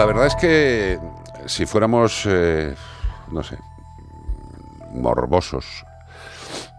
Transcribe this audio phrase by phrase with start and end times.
[0.00, 0.98] la verdad es que
[1.44, 2.74] si fuéramos, eh,
[3.30, 3.58] no sé,
[4.94, 5.84] morbosos,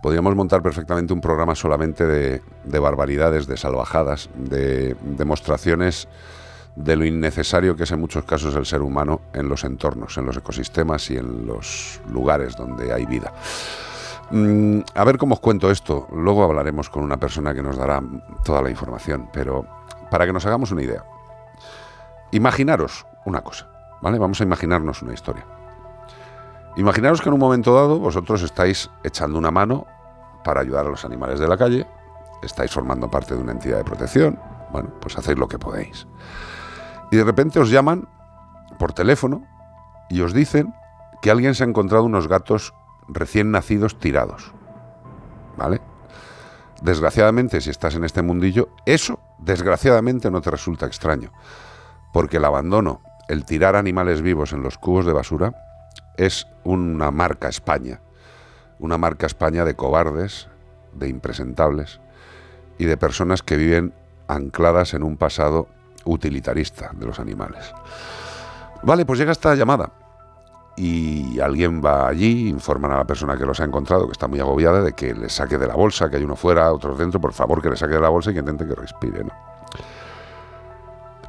[0.01, 6.07] podríamos montar perfectamente un programa solamente de, de barbaridades, de salvajadas, de demostraciones
[6.75, 10.25] de lo innecesario que es en muchos casos el ser humano en los entornos, en
[10.25, 13.31] los ecosistemas y en los lugares donde hay vida.
[14.31, 16.07] Mm, a ver cómo os cuento esto.
[16.11, 18.01] Luego hablaremos con una persona que nos dará
[18.43, 19.63] toda la información, pero
[20.09, 21.05] para que nos hagamos una idea.
[22.31, 23.67] Imaginaros una cosa,
[24.01, 24.19] ¿vale?
[24.19, 25.45] Vamos a imaginarnos una historia.
[26.77, 29.85] Imaginaros que en un momento dado vosotros estáis echando una mano
[30.43, 31.85] para ayudar a los animales de la calle,
[32.41, 34.39] estáis formando parte de una entidad de protección,
[34.71, 36.07] bueno, pues hacéis lo que podéis.
[37.11, 38.07] Y de repente os llaman
[38.79, 39.43] por teléfono
[40.09, 40.73] y os dicen
[41.21, 42.73] que alguien se ha encontrado unos gatos
[43.07, 44.53] recién nacidos tirados.
[45.57, 45.81] ¿Vale?
[46.81, 51.31] Desgraciadamente, si estás en este mundillo, eso, desgraciadamente, no te resulta extraño.
[52.11, 55.53] Porque el abandono, el tirar animales vivos en los cubos de basura,
[56.17, 58.01] es una marca España.
[58.77, 60.49] Una marca España de cobardes,
[60.91, 62.01] de impresentables
[62.77, 63.93] y de personas que viven
[64.27, 65.69] ancladas en un pasado
[66.03, 67.73] utilitarista de los animales.
[68.83, 69.91] Vale, pues llega esta llamada
[70.75, 74.41] y alguien va allí, informan a la persona que los ha encontrado, que está muy
[74.41, 77.31] agobiada, de que le saque de la bolsa, que hay uno fuera, otros dentro, por
[77.31, 79.23] favor que le saque de la bolsa y que intente que respire.
[79.23, 79.31] ¿no?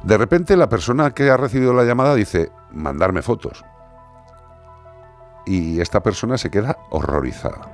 [0.03, 3.63] De repente la persona que ha recibido la llamada dice, mandarme fotos.
[5.45, 7.71] Y esta persona se queda horrorizada.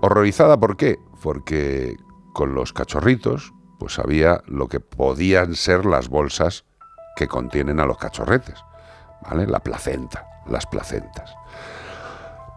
[0.00, 0.98] Horrorizada, ¿por qué?
[1.22, 1.96] Porque
[2.32, 6.64] con los cachorritos, pues había lo que podían ser las bolsas
[7.16, 8.62] que contienen a los cachorretes,
[9.22, 9.46] ¿vale?
[9.46, 11.34] La placenta, las placentas.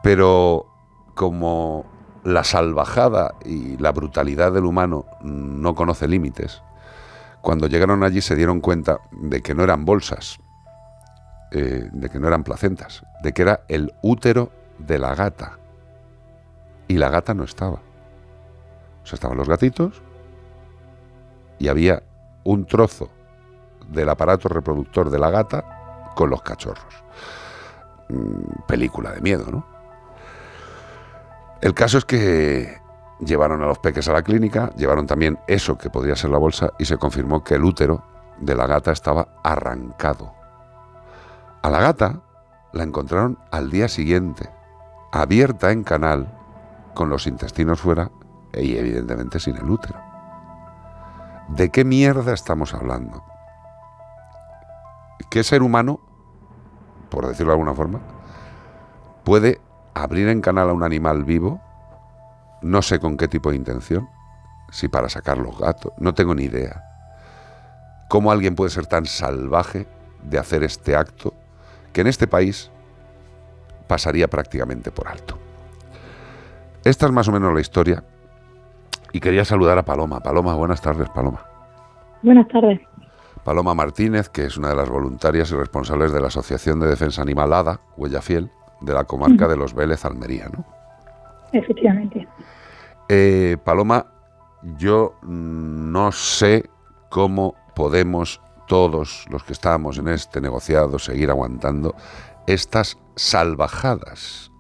[0.04, 0.68] Pero
[1.16, 1.86] como
[2.24, 6.62] la salvajada y la brutalidad del humano no conoce límites,
[7.42, 10.40] cuando llegaron allí se dieron cuenta de que no eran bolsas,
[11.52, 15.58] eh, de que no eran placentas, de que era el útero de la gata.
[16.88, 17.82] Y la gata no estaba.
[19.04, 20.02] O sea, estaban los gatitos
[21.60, 22.04] y había
[22.44, 23.10] un trozo
[23.90, 27.04] del aparato reproductor de la gata con los cachorros.
[28.10, 29.66] Mm, película de miedo, ¿no?
[31.62, 32.78] El caso es que
[33.20, 36.74] llevaron a los peques a la clínica, llevaron también eso que podría ser la bolsa
[36.78, 38.04] y se confirmó que el útero
[38.40, 40.34] de la gata estaba arrancado.
[41.62, 42.22] A la gata
[42.74, 44.50] la encontraron al día siguiente,
[45.12, 46.34] abierta en canal,
[46.94, 48.12] con los intestinos fuera
[48.54, 50.00] y evidentemente sin el útero.
[51.50, 53.24] ¿De qué mierda estamos hablando?
[55.30, 56.00] ¿Qué ser humano,
[57.10, 58.00] por decirlo de alguna forma,
[59.24, 59.62] puede
[59.94, 61.62] abrir en canal a un animal vivo,
[62.62, 64.10] no sé con qué tipo de intención,
[64.72, 66.84] si para sacar los gatos, no tengo ni idea.
[68.10, 69.88] ¿Cómo alguien puede ser tan salvaje
[70.24, 71.34] de hacer este acto
[71.94, 72.72] que en este país
[73.88, 75.38] pasaría prácticamente por alto?
[76.84, 78.04] Esta es más o menos la historia
[79.12, 80.22] y quería saludar a Paloma.
[80.22, 81.46] Paloma, buenas tardes, Paloma.
[82.22, 82.80] Buenas tardes.
[83.44, 87.22] Paloma Martínez, que es una de las voluntarias y responsables de la Asociación de Defensa
[87.22, 88.50] Animal ADA, Huella Fiel,
[88.82, 90.66] de la comarca de Los Vélez, Almería, ¿no?
[91.52, 92.07] Efectivamente.
[93.10, 94.06] Eh, Paloma,
[94.78, 96.70] yo no sé
[97.10, 101.96] cómo podemos todos los que estamos en este negociado seguir aguantando
[102.48, 104.52] estas salvajadas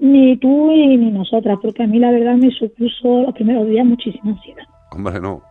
[0.00, 4.32] ni tú ni nosotras, porque a mí la verdad me supuso los primeros días muchísima
[4.32, 4.64] ansiedad.
[4.90, 5.42] Hombre, no.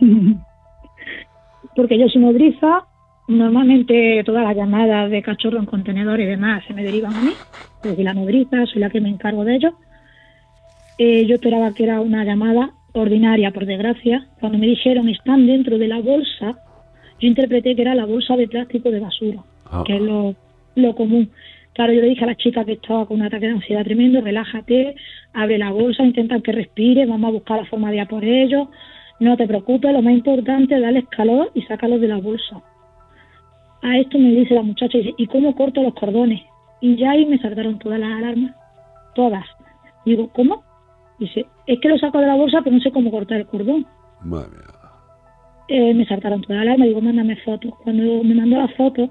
[1.76, 2.86] porque yo soy nodriza,
[3.26, 7.32] normalmente todas las llamadas de cachorro en contenedor y demás se me derivan a mí,
[7.82, 9.74] porque soy la nodriza, soy la que me encargo de ellos.
[10.98, 14.26] Eh, yo esperaba que era una llamada ordinaria, por desgracia.
[14.40, 16.58] Cuando me dijeron están dentro de la bolsa,
[17.20, 19.84] yo interpreté que era la bolsa de plástico de basura, Ah.
[19.86, 20.34] que es lo,
[20.74, 21.30] lo común.
[21.72, 24.20] Claro, yo le dije a la chica que estaba con un ataque de ansiedad tremendo,
[24.20, 24.94] relájate,
[25.32, 28.22] abre la bolsa, intenta que respire, vamos a buscar la forma de ir a por
[28.24, 28.68] ellos,
[29.20, 32.60] no te preocupes, lo más importante es darles calor y sacarlos de la bolsa.
[33.82, 36.42] A esto me dice la muchacha, dice, ¿y cómo corto los cordones?
[36.82, 38.54] Y ya ahí me saltaron todas las alarmas,
[39.14, 39.44] todas.
[40.04, 40.62] Digo, ¿cómo?
[41.22, 43.86] Dice, es que lo saco de la bolsa, pero no sé cómo cortar el cordón.
[44.22, 44.66] Madre mía.
[45.68, 47.72] Eh, me saltaron todas las alarmas, digo, mándame fotos.
[47.84, 49.08] Cuando me mandó las fotos,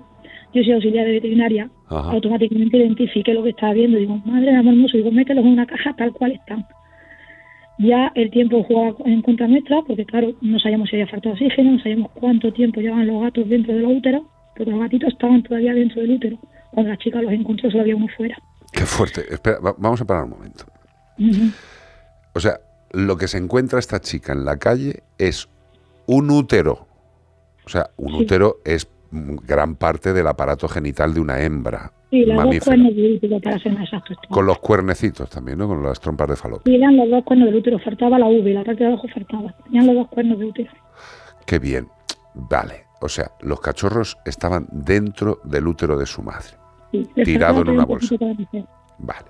[0.54, 2.12] yo soy auxiliar de veterinaria, Ajá.
[2.12, 3.98] automáticamente identifiqué lo que estaba viendo.
[3.98, 6.66] Digo, madre de amor hermoso, digo, mételos en una caja tal cual están.
[7.80, 11.34] Ya el tiempo jugaba en contra nuestra, porque claro, no sabíamos si había falta de
[11.34, 14.26] oxígeno, no sabíamos cuánto tiempo llevaban los gatos dentro del útero,
[14.56, 16.38] porque los gatitos estaban todavía dentro del útero.
[16.72, 18.38] Cuando la chica los encontró, solo había uno fuera.
[18.72, 19.22] Qué fuerte.
[19.32, 20.66] Espera, va- vamos a parar un momento.
[21.18, 21.52] Ujú.
[22.34, 22.60] O sea,
[22.92, 25.50] lo que se encuentra esta chica en la calle es
[26.08, 26.88] un útero.
[27.66, 31.92] O sea, un útero es gran parte del aparato genital de una hembra.
[32.10, 34.16] Sí, los dos cuernos del útero, para ser más exacto.
[34.30, 35.68] Con los cuernecitos también, ¿no?
[35.68, 36.64] Con las trompas de falopio.
[36.66, 39.56] Sí, eran los dos cuernos del útero, faltaba la V, la parte de abajo faltaba.
[39.64, 40.72] Tenían los dos cuernos del útero.
[41.46, 41.88] Qué bien.
[42.34, 42.86] Vale.
[43.02, 46.50] O sea, los cachorros estaban dentro del útero de su madre,
[46.92, 48.16] sí, tirado en una bolsa.
[49.04, 49.26] Vale.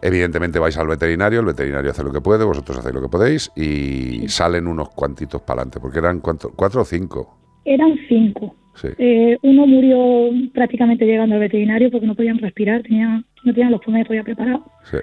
[0.00, 3.50] Evidentemente vais al veterinario, el veterinario hace lo que puede, vosotros hacéis lo que podéis
[3.54, 7.36] y salen unos cuantitos para adelante, porque eran cuánto, cuatro o cinco.
[7.64, 8.54] Eran cinco.
[8.98, 13.80] Eh, uno murió prácticamente llegando al veterinario porque no podían respirar, tenía, no tenían los
[13.82, 14.62] pulmones todavía preparados.
[14.90, 14.96] Sí.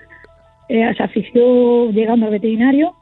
[0.70, 2.94] Eh, se asfixió llegando al veterinario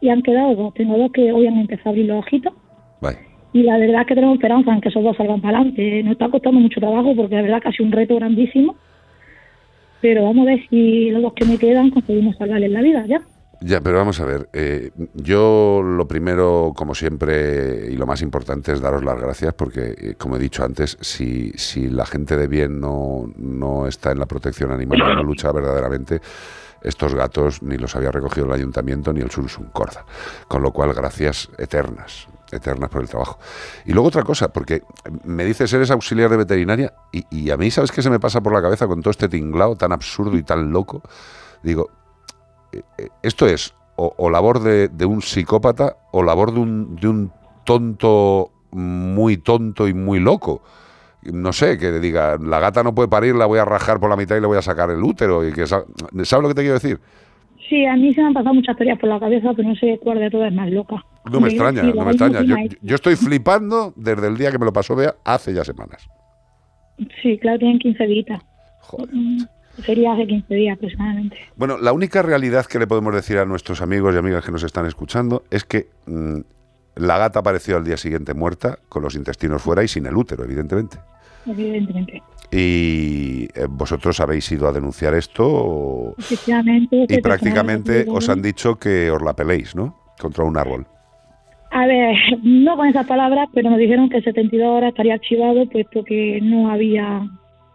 [0.00, 0.74] y han quedado dos.
[0.74, 2.52] Tengo dos que hoy han empezado a abrir los ojitos.
[3.52, 6.04] Y la verdad es que tenemos esperanza en que esos dos salgan para adelante.
[6.04, 8.76] Nos está costando mucho trabajo porque la verdad que ha sido un reto grandísimo.
[10.00, 13.22] Pero vamos a ver si los dos que me quedan conseguimos salvarles la vida ya.
[13.62, 14.48] Ya, pero vamos a ver.
[14.54, 19.94] Eh, yo lo primero, como siempre, y lo más importante es daros las gracias porque,
[19.98, 24.18] eh, como he dicho antes, si, si la gente de bien no, no está en
[24.18, 26.22] la protección animal no lucha verdaderamente,
[26.82, 30.06] estos gatos ni los había recogido el ayuntamiento ni el Sunsun Corda.
[30.48, 33.38] Con lo cual, gracias eternas, eternas por el trabajo.
[33.84, 34.82] Y luego otra cosa, porque
[35.24, 38.52] me dices, eres auxiliar de veterinaria y, a mí, ¿sabes qué se me pasa por
[38.52, 41.02] la cabeza con todo este tinglao tan absurdo y tan loco?
[41.62, 41.90] Digo,
[42.72, 47.32] eh, esto es o, labor de, un psicópata o labor de un, de un
[47.64, 50.62] tonto muy tonto y muy loco.
[51.22, 54.16] No sé, que diga, la gata no puede parir, la voy a rajar por la
[54.16, 55.46] mitad y le voy a sacar el útero.
[55.46, 55.86] y que ¿Sabes
[56.32, 56.98] lo que te quiero decir?
[57.70, 59.98] Sí, a mí se me han pasado muchas teorías por la cabeza, pero no sé
[60.02, 60.96] cuál de todas es más loca.
[61.30, 62.42] No me extraña, no me extraña.
[62.42, 66.10] Yo, yo, estoy flipando desde el día que me lo pasó Bea hace ya semanas.
[67.22, 68.42] Sí, claro, tienen 15 días.
[68.80, 69.14] Joder.
[69.14, 69.46] Mm.
[69.86, 71.36] Sería hace 15 días aproximadamente.
[71.54, 74.64] Bueno, la única realidad que le podemos decir a nuestros amigos y amigas que nos
[74.64, 76.40] están escuchando es que mm,
[76.96, 80.42] la gata apareció al día siguiente muerta, con los intestinos fuera y sin el útero,
[80.42, 80.98] evidentemente.
[81.46, 82.20] Evidentemente.
[82.52, 89.10] Y eh, vosotros habéis ido a denunciar esto Efectivamente, y prácticamente os han dicho que
[89.10, 89.96] os la peléis, ¿no?
[90.20, 90.86] Contra un árbol.
[91.70, 96.02] A ver, no con esas palabras, pero nos dijeron que 72 horas estaría archivado puesto
[96.02, 97.22] que no había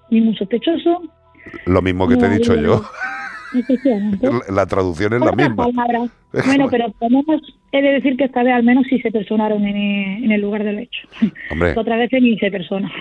[0.10, 1.02] ningún sospechoso,
[1.66, 2.84] lo mismo que te he dicho yo.
[4.50, 5.68] La traducción es la misma.
[6.46, 7.42] Bueno, pero podemos,
[7.72, 10.80] he de decir que esta vez al menos sí se personaron en, el lugar del
[10.80, 11.08] hecho.
[11.80, 12.92] Otra vez ni se persona.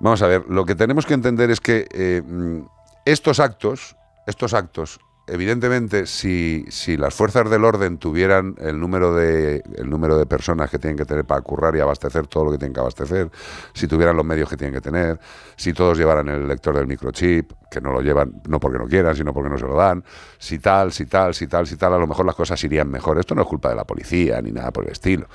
[0.00, 2.62] Vamos a ver, lo que tenemos que entender es que eh, mm,
[3.04, 3.94] estos actos,
[4.26, 5.00] estos actos
[5.32, 10.70] evidentemente, si, si, las fuerzas del orden tuvieran el número, de, el número de personas
[10.70, 13.30] que tienen que tener para currar y abastecer todo lo que tienen que abastecer,
[13.72, 15.18] si tuvieran los medios que tienen que tener,
[15.56, 19.16] si todos llevaran el lector del microchip, que no lo llevan no porque no quieran,
[19.16, 20.04] sino porque no se lo dan,
[20.38, 23.18] si tal, si tal, si tal, si tal, a lo mejor las cosas irían mejor.
[23.18, 25.28] Esto no es culpa de la policía ni nada por el estilo.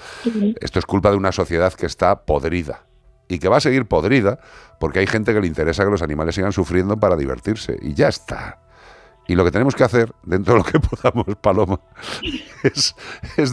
[0.62, 2.86] Esto es culpa de una sociedad que está podrida
[3.28, 4.40] y que va a seguir podrida
[4.80, 7.78] porque hay gente que le interesa que los animales sigan sufriendo para divertirse.
[7.82, 8.60] Y ya está.
[9.28, 11.80] Y lo que tenemos que hacer, dentro de lo que podamos, Paloma,
[12.64, 12.96] es,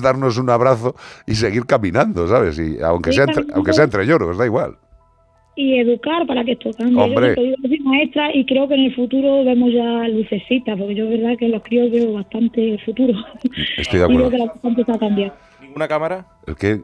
[0.00, 0.94] darnos un abrazo
[1.26, 2.59] y seguir caminando, ¿sabes?
[2.59, 4.76] Y aunque, sea entre, aunque sea entre lloros, da igual.
[5.56, 7.00] Y educar para que esto cambie.
[7.00, 7.35] Hombre.
[7.37, 11.20] Yo soy maestra y creo que en el futuro vemos ya lucecitas, porque yo es
[11.20, 13.15] verdad que los críos veo bastante futuro.
[13.77, 14.27] Estoy de acuerdo.
[14.27, 15.34] y creo que la está cambiando.
[15.60, 16.27] ¿Ninguna cámara?
[16.46, 16.81] ¿El qué?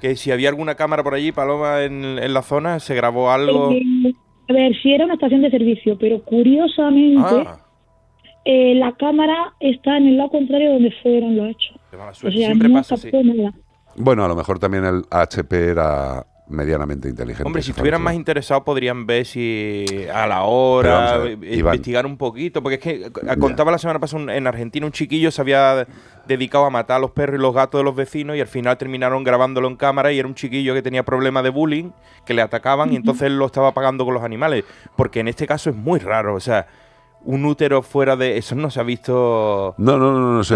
[0.00, 3.72] Que si había alguna cámara por allí, Paloma, en, en la zona, se grabó algo...
[3.72, 4.12] Eh,
[4.48, 7.44] a ver, si era una estación de servicio, pero curiosamente...
[7.46, 7.67] Ah
[8.44, 11.76] eh, la cámara está en el lado contrario donde fueron los hechos.
[11.92, 13.52] O sea, no pasa Nada.
[13.96, 17.46] Bueno, a lo mejor también el HP era medianamente inteligente.
[17.46, 22.76] Hombre, si estuvieran más interesados podrían ver si a la hora, investigar un poquito, porque
[22.76, 25.86] es que contaba la semana pasada en Argentina un chiquillo se había
[26.26, 28.76] dedicado a matar a los perros y los gatos de los vecinos y al final
[28.78, 31.90] terminaron grabándolo en cámara y era un chiquillo que tenía problemas de bullying,
[32.24, 34.64] que le atacaban y entonces él lo estaba pagando con los animales,
[34.96, 36.66] porque en este caso es muy raro, o sea,
[37.24, 40.54] un útero fuera de eso no se ha visto no no no no, se,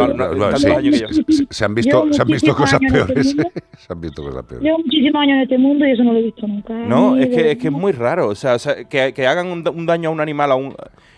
[1.64, 3.36] han visto se han visto cosas peores
[3.76, 4.64] se han visto cosas peores.
[4.64, 6.74] Llevo muchísimos años en este mundo y eso no lo he visto nunca.
[6.74, 8.56] No es que es que es muy raro o sea,
[8.88, 10.74] que, que, hagan un, un, daño a un animal a un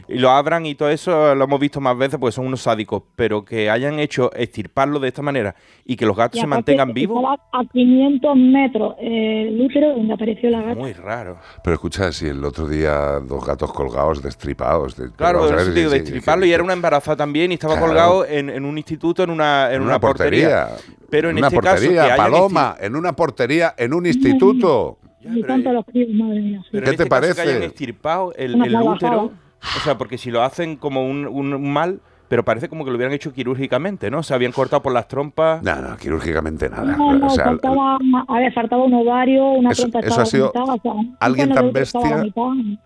[0.09, 3.03] y lo abran y todo eso lo hemos visto más veces porque son unos sádicos,
[3.17, 7.25] pero que hayan hecho extirparlo de esta manera y que los gatos se mantengan vivos.
[7.53, 10.81] A 500 metros eh, el útero donde apareció la gata.
[10.81, 11.39] Muy raro.
[11.63, 14.97] Pero escucha, si el otro día dos gatos colgados, destripados.
[15.17, 19.31] claro, digo, destriparlo y era una embarazada también y estaba colgado en, un instituto, en
[19.31, 20.69] una, en, una, portería.
[21.11, 22.17] Pero en una este portería, caso.
[22.17, 24.99] Paloma, en una portería, en un instituto.
[25.23, 27.43] ¿Qué te este parece?
[27.43, 29.33] Que hayan extirpado el, el útero
[29.77, 32.97] o sea, porque si lo hacen como un, un mal, pero parece como que lo
[32.97, 34.23] hubieran hecho quirúrgicamente, ¿no?
[34.23, 35.63] Se habían cortado por las trompas.
[35.63, 36.97] No, no, quirúrgicamente nada.
[36.97, 40.53] No, no, faltaba, había faltado un ovario, una eso, trompa eso ha sido
[41.21, 42.25] alguien tan bestia.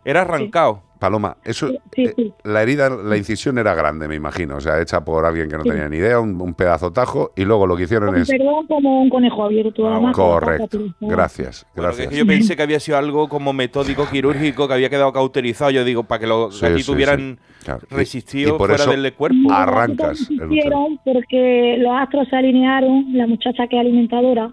[0.04, 0.82] Era arrancado.
[0.98, 5.24] Paloma, eso, eh, la herida, la incisión era grande, me imagino, o sea, hecha por
[5.24, 8.28] alguien que no tenía ni idea, un, pedazo tajo, y luego lo que hicieron es...
[8.28, 9.88] Perdón, como un conejo abierto.
[9.88, 12.10] Ah, correcto, gracias, gracias.
[12.10, 16.04] yo pensé que había sido algo como metódico quirúrgico, que había quedado cauterizado, yo digo,
[16.04, 17.38] para que los gatitos hubieran
[17.90, 19.52] resistido fuera del cuerpo.
[19.52, 20.28] Arrancas.
[20.30, 24.52] hicieron porque los astros se alinearon, la muchacha que es alimentadora,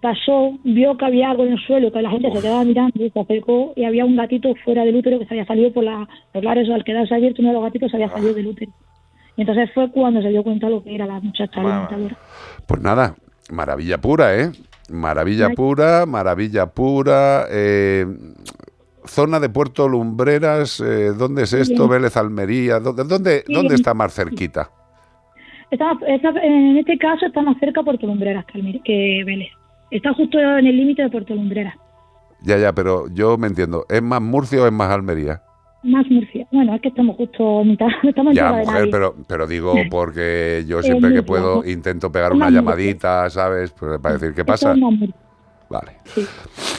[0.00, 3.20] pasó, vio que había algo en el suelo, que la gente se quedaba mirando, se
[3.20, 6.42] acercó y había un gatito fuera del útero que se había salido por la, por
[6.42, 8.72] claro, eso, al quedarse abierto uno de los gatitos se había salido del útero.
[9.36, 12.16] Y entonces fue cuando se dio cuenta lo que era la muchacha alimentadora.
[12.66, 13.14] Pues nada,
[13.50, 14.50] maravilla pura, ¿eh?
[14.90, 17.46] Maravilla pura, maravilla pura.
[17.50, 18.06] Eh,
[19.04, 21.88] zona de Puerto Lumbreras, eh, ¿dónde es esto?
[21.88, 24.70] Vélez Almería, ¿dónde, dónde, ¿dónde está más cerquita?
[25.70, 25.92] Está,
[26.42, 29.50] en este caso está más cerca Puerto Lumbreras que, que Vélez.
[29.90, 31.76] Está justo en el límite de Puerto Lumbrera.
[32.42, 33.84] Ya, ya, pero yo me entiendo.
[33.88, 35.42] ¿Es más Murcia o es más Almería?
[35.82, 36.46] Más Murcia.
[36.52, 37.86] Bueno, es que estamos justo mitad.
[38.02, 43.28] Estamos ya, mujer, pero, pero digo porque yo siempre que puedo intento pegar una llamadita,
[43.30, 43.72] ¿sabes?
[43.72, 44.74] Pues para decir qué pasa.
[45.68, 45.92] Vale.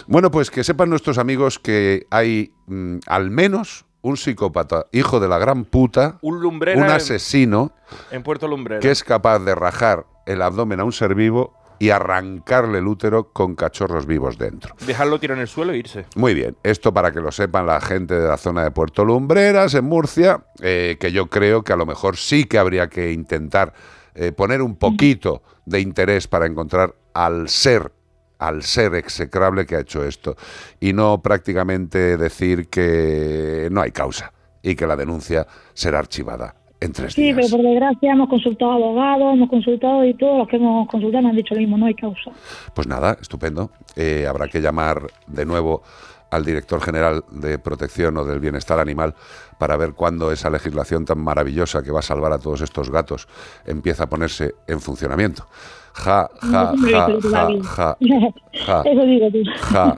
[0.08, 5.30] Bueno, pues que sepan nuestros amigos que hay mm, al menos un psicópata, hijo de
[5.30, 7.72] la gran puta, un, un asesino
[8.12, 11.90] en Puerto Lumbrera, que es capaz de rajar el abdomen a un ser vivo y
[11.90, 14.76] arrancarle el útero con cachorros vivos dentro.
[14.86, 16.06] Dejarlo tirar en el suelo e irse.
[16.16, 19.74] Muy bien, esto para que lo sepan la gente de la zona de Puerto Lumbreras,
[19.74, 23.74] en Murcia, eh, que yo creo que a lo mejor sí que habría que intentar
[24.14, 27.92] eh, poner un poquito de interés para encontrar al ser
[28.38, 30.36] al ser execrable que ha hecho esto
[30.80, 36.61] y no prácticamente decir que no hay causa y que la denuncia será archivada
[37.10, 40.88] sí, pero por desgracia hemos consultado a abogados, hemos consultado y todos los que hemos
[40.88, 42.32] consultado han dicho lo mismo, no hay causa.
[42.74, 43.72] Pues nada, estupendo.
[43.96, 45.84] Eh, habrá que llamar de nuevo
[46.32, 49.14] al director general de protección o del bienestar animal
[49.60, 53.28] para ver cuándo esa legislación tan maravillosa que va a salvar a todos estos gatos
[53.66, 55.46] empieza a ponerse en funcionamiento.
[55.94, 57.98] Ja, ja, ja, ja, ja,
[58.66, 59.44] ja, Eso digo tú.
[59.60, 59.98] ja,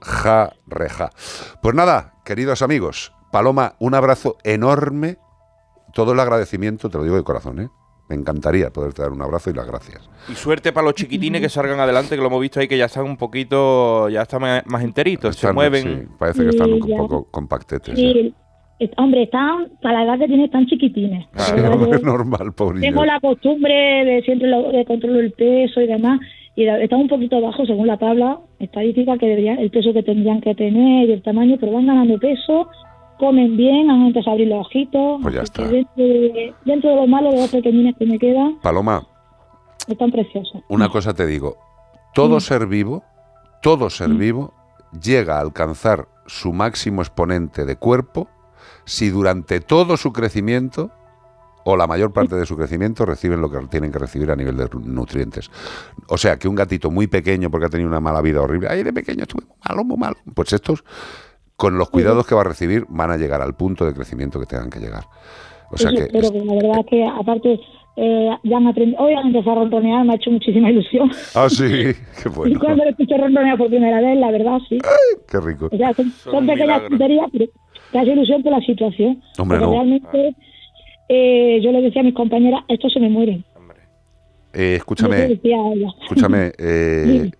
[0.00, 1.10] ja, reja.
[1.60, 5.18] Pues nada, queridos amigos, Paloma, un abrazo enorme
[5.94, 7.68] todo el agradecimiento, te lo digo de corazón, ¿eh?
[8.08, 10.10] Me encantaría poderte dar un abrazo y las gracias.
[10.28, 12.84] Y suerte para los chiquitines que salgan adelante, que lo hemos visto ahí, que ya
[12.84, 15.82] están un poquito, ya están más enteritos, se mueven.
[15.82, 17.98] Sí, parece que están un poco compactetes.
[17.98, 18.34] Sí,
[18.98, 21.26] hombre, están, para la edad que tienen, están chiquitines.
[21.34, 22.80] Sí, es normal, pobre.
[22.80, 26.20] Tengo la costumbre de siempre lo, de controlar el peso y demás,
[26.56, 30.42] y están un poquito abajo según la tabla estadística que deberían, el peso que tendrían
[30.42, 32.68] que tener y el tamaño, pero van ganando peso
[33.18, 35.20] comen bien, han empezado a abrir los ojitos.
[35.22, 35.66] Pues ya está.
[35.68, 38.58] Dentro de, dentro de, lo malo, de los pequeñines que me quedan.
[38.60, 39.06] Paloma.
[39.88, 40.62] Están preciosos.
[40.68, 41.56] Una cosa te digo.
[42.14, 43.02] Todo ser vivo,
[43.60, 44.54] todo ser vivo,
[45.02, 48.28] llega a alcanzar su máximo exponente de cuerpo
[48.84, 50.90] si durante todo su crecimiento
[51.64, 54.56] o la mayor parte de su crecimiento reciben lo que tienen que recibir a nivel
[54.56, 55.50] de nutrientes.
[56.08, 58.82] O sea, que un gatito muy pequeño porque ha tenido una mala vida horrible, ay,
[58.82, 60.16] de pequeño estuve malo, muy malo.
[60.34, 60.84] Pues estos
[61.56, 64.46] con los cuidados que va a recibir, van a llegar al punto de crecimiento que
[64.46, 65.04] tengan que llegar.
[65.70, 67.60] O sea que pero la verdad es que aparte
[67.96, 71.10] eh, ya me aprendí, hoy han empezado a ronronear, me ha hecho muchísima ilusión.
[71.34, 71.64] Ah, sí,
[72.22, 72.54] qué bueno.
[72.54, 74.78] Y cuando le escuché ronronear por primera vez, la verdad, sí.
[74.84, 75.68] Ay, qué rico.
[75.70, 77.46] O sea, son, pequeñas tonterías, pero
[77.92, 79.22] te hace ilusión por la situación.
[79.38, 79.70] Hombre, no.
[79.70, 80.34] Realmente,
[81.08, 83.44] eh, yo le decía a mis compañeras, estos se me mueren.
[84.52, 85.40] Eh, escúchame,
[86.02, 87.30] escúchame, eh,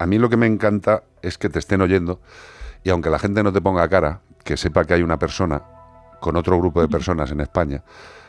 [0.00, 2.20] a mí lo que me encanta es que te estén oyendo
[2.86, 5.60] y aunque la gente no te ponga cara, que sepa que hay una persona
[6.20, 7.82] con otro grupo de personas en España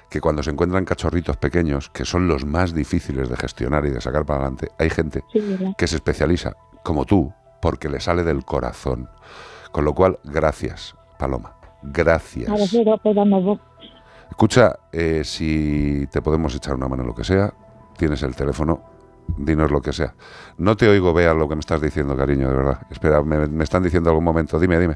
[0.09, 4.01] que cuando se encuentran cachorritos pequeños, que son los más difíciles de gestionar y de
[4.01, 5.23] sacar para adelante, hay gente
[5.77, 9.07] que se especializa, como tú, porque le sale del corazón.
[9.71, 11.53] Con lo cual, gracias, Paloma.
[11.83, 12.49] Gracias.
[14.31, 17.53] Escucha, eh, si te podemos echar una mano en lo que sea,
[17.95, 18.96] tienes el teléfono
[19.37, 20.13] dinos lo que sea.
[20.57, 22.79] No te oigo, vea lo que me estás diciendo, cariño, de verdad.
[22.89, 24.59] Espera, me, están diciendo algún momento.
[24.59, 24.95] Dime, dime.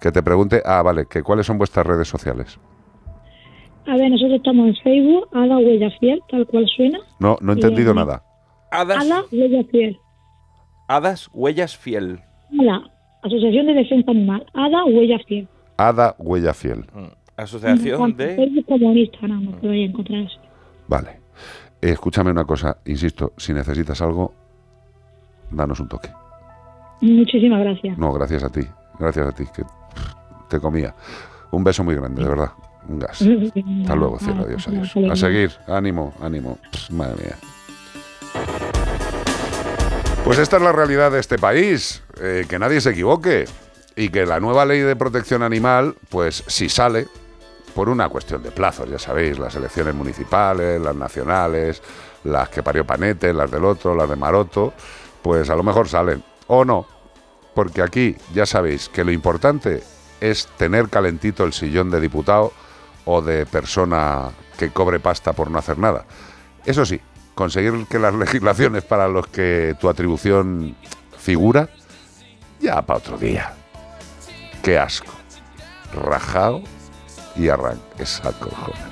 [0.00, 2.58] Que te pregunte, ah, vale, que cuáles son vuestras redes sociales.
[3.86, 6.98] A ver, nosotros estamos en Facebook, Ada Huella Fiel, tal cual suena.
[7.18, 8.22] No, no he entendido nada.
[8.70, 9.98] Ada Huella Fiel.
[10.90, 12.18] Hadas Huellas Fiel.
[12.58, 12.82] Hola,
[13.22, 14.44] Asociación de Defensa Animal.
[14.54, 15.46] Ada Huella Fiel.
[15.76, 16.80] Ada Huella Fiel.
[16.92, 18.34] Mm, asociación de...
[18.34, 20.40] Facebook como Instagram, no encontrar eso.
[20.88, 21.20] Vale.
[21.80, 24.34] Escúchame una cosa, insisto, si necesitas algo,
[25.50, 26.10] danos un toque.
[27.00, 27.96] Muchísimas gracias.
[27.96, 28.62] No, gracias a ti,
[28.98, 29.62] gracias a ti, que
[30.48, 30.94] te comía.
[31.50, 32.50] Un beso muy grande, de verdad.
[32.88, 33.22] un gas.
[33.22, 34.96] Hasta luego, cielo, adiós, adiós.
[35.10, 36.58] A seguir, ánimo, ánimo.
[36.90, 37.36] madre mía.
[40.24, 43.46] Pues esta es la realidad de este país, eh, que nadie se equivoque
[43.96, 47.08] y que la nueva ley de protección animal, pues si sale,
[47.70, 51.82] por una cuestión de plazos, ya sabéis, las elecciones municipales, las nacionales,
[52.24, 54.72] las que parió Panete, las del otro, las de Maroto,
[55.22, 56.86] pues a lo mejor salen, o no,
[57.54, 59.82] porque aquí ya sabéis que lo importante
[60.20, 62.52] es tener calentito el sillón de diputado
[63.04, 66.04] o de persona que cobre pasta por no hacer nada.
[66.64, 67.00] Eso sí,
[67.34, 70.76] conseguir que las legislaciones para los que tu atribución
[71.18, 71.68] figura,
[72.60, 73.54] ya para otro día.
[74.62, 75.12] Qué asco.
[75.94, 76.62] Rajao
[77.36, 78.90] y arranque esa cojona.